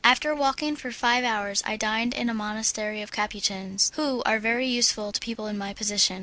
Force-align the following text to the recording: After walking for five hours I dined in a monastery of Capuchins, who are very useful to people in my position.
After 0.03 0.33
walking 0.33 0.75
for 0.75 0.91
five 0.91 1.23
hours 1.23 1.61
I 1.63 1.77
dined 1.77 2.15
in 2.15 2.27
a 2.27 2.33
monastery 2.33 3.03
of 3.03 3.11
Capuchins, 3.11 3.91
who 3.93 4.23
are 4.23 4.39
very 4.39 4.65
useful 4.67 5.11
to 5.11 5.19
people 5.19 5.45
in 5.45 5.59
my 5.59 5.75
position. 5.75 6.19